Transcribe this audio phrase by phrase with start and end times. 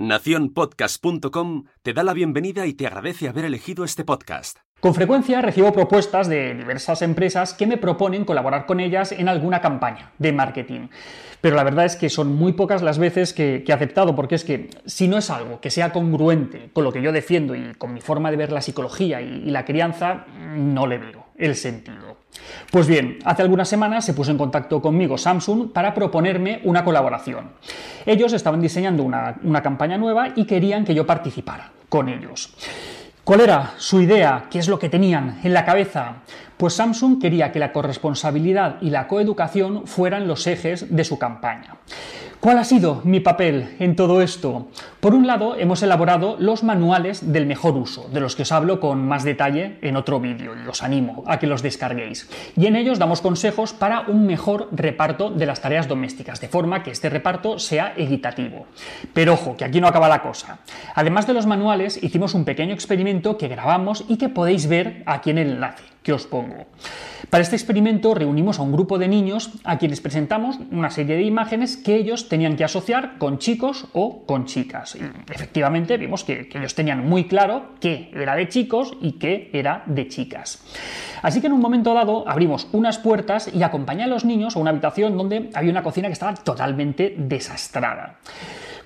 [0.00, 4.56] Naciónpodcast.com te da la bienvenida y te agradece haber elegido este podcast.
[4.80, 9.60] Con frecuencia recibo propuestas de diversas empresas que me proponen colaborar con ellas en alguna
[9.60, 10.88] campaña de marketing.
[11.42, 14.44] Pero la verdad es que son muy pocas las veces que, he aceptado, porque es
[14.44, 17.92] que si no es algo que sea congruente con lo que yo defiendo y con
[17.92, 20.24] mi forma de ver la psicología y la crianza,
[20.56, 22.09] no le veo el sentido.
[22.70, 27.50] Pues bien, hace algunas semanas se puso en contacto conmigo Samsung para proponerme una colaboración.
[28.06, 32.54] Ellos estaban diseñando una, una campaña nueva y querían que yo participara con ellos.
[33.24, 34.46] ¿Cuál era su idea?
[34.50, 36.16] ¿Qué es lo que tenían en la cabeza?
[36.56, 41.76] Pues Samsung quería que la corresponsabilidad y la coeducación fueran los ejes de su campaña.
[42.40, 44.68] ¿Cuál ha sido mi papel en todo esto?
[45.00, 48.80] Por un lado, hemos elaborado los manuales del mejor uso, de los que os hablo
[48.80, 52.30] con más detalle en otro vídeo y os animo a que los descarguéis.
[52.56, 56.82] Y en ellos damos consejos para un mejor reparto de las tareas domésticas, de forma
[56.82, 58.64] que este reparto sea equitativo.
[59.12, 60.60] Pero ojo, que aquí no acaba la cosa.
[60.94, 65.28] Además de los manuales, hicimos un pequeño experimento que grabamos y que podéis ver aquí
[65.28, 66.66] en el enlace que os pongo.
[67.28, 71.22] Para este experimento reunimos a un grupo de niños a quienes presentamos una serie de
[71.22, 74.96] imágenes que ellos tenían que asociar con chicos o con chicas.
[74.96, 79.50] Y efectivamente vimos que, que ellos tenían muy claro qué era de chicos y qué
[79.52, 80.62] era de chicas.
[81.22, 84.58] Así que en un momento dado abrimos unas puertas y acompañé a los niños a
[84.58, 88.18] una habitación donde había una cocina que estaba totalmente desastrada.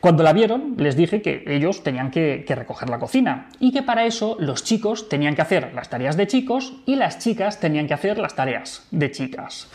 [0.04, 4.04] Cuando la vieron, les dije que ellos tenían que, recoger la cocina y que para
[4.04, 7.94] eso los chicos tenían que hacer las tareas de chicos y las chicas tenían que
[7.94, 9.70] hacer las tareas de chicas.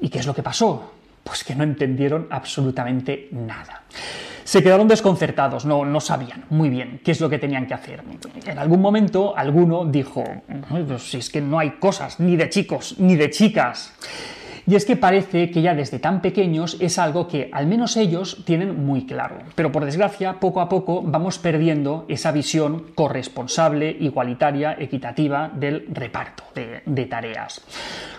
[0.00, 0.94] ¿Y qué es lo que pasó?
[1.22, 3.82] Pues que no entendieron absolutamente nada.
[4.44, 8.02] Se quedaron desconcertados, no, no sabían muy bien qué es lo que tenían que hacer.
[8.46, 10.24] En algún momento alguno dijo,
[10.70, 13.92] pues si es que no hay cosas ni de chicos ni de chicas.
[14.66, 18.42] Y es que parece que ya desde tan pequeños es algo que al menos ellos
[18.44, 19.38] tienen muy claro.
[19.54, 26.44] Pero por desgracia, poco a poco vamos perdiendo esa visión corresponsable, igualitaria, equitativa del reparto
[26.54, 27.60] de, tareas.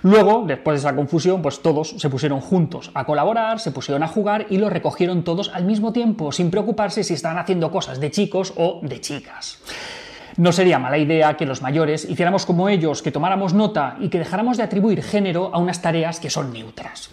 [0.03, 4.07] Luego, después de esa confusión, pues todos se pusieron juntos a colaborar, se pusieron a
[4.07, 8.11] jugar y lo recogieron todos al mismo tiempo, sin preocuparse si estaban haciendo cosas de
[8.11, 9.59] chicos o de chicas.
[10.37, 14.19] No sería mala idea que los mayores hiciéramos como ellos, que tomáramos nota y que
[14.19, 17.09] dejáramos de atribuir género a unas tareas que son neutras.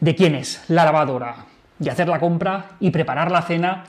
[0.00, 1.46] ¿De quién es la lavadora?
[1.78, 3.84] ¿De hacer la compra y preparar la cena?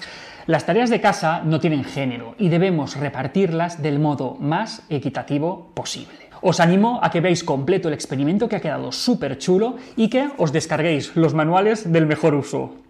[0.45, 6.29] Las tareas de casa no tienen género y debemos repartirlas del modo más equitativo posible.
[6.41, 10.29] Os animo a que veáis completo el experimento que ha quedado súper chulo y que
[10.37, 12.86] os descarguéis los manuales del mejor uso.